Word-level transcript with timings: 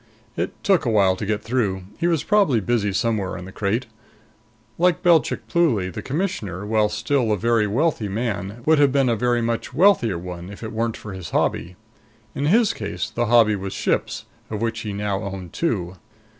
It 0.35 0.63
took 0.63 0.83
a 0.83 0.89
while 0.89 1.15
to 1.15 1.27
get 1.27 1.43
through; 1.43 1.83
he 1.99 2.07
was 2.07 2.23
probably 2.23 2.59
busy 2.59 2.91
somewhere 2.91 3.37
in 3.37 3.45
the 3.45 3.51
crate. 3.51 3.85
Like 4.79 5.03
Belchik 5.03 5.47
Pluly, 5.47 5.93
the 5.93 6.01
Commissioner, 6.01 6.65
while 6.65 6.89
still 6.89 7.31
a 7.31 7.37
very 7.37 7.67
wealthy 7.67 8.07
man, 8.07 8.63
would 8.65 8.79
have 8.79 8.91
been 8.91 9.09
a 9.09 9.15
very 9.15 9.43
much 9.43 9.75
wealthier 9.75 10.17
one 10.17 10.49
if 10.49 10.63
it 10.63 10.73
weren't 10.73 10.97
for 10.97 11.13
his 11.13 11.29
hobby. 11.29 11.75
In 12.33 12.47
his 12.47 12.73
case, 12.73 13.11
the 13.11 13.27
hobby 13.27 13.55
was 13.55 13.73
ships, 13.73 14.25
of 14.49 14.59
which 14.59 14.79
he 14.79 14.91
now 14.91 15.21
owned 15.21 15.53
two. 15.53 15.97